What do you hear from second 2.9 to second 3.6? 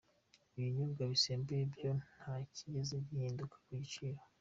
gihinduka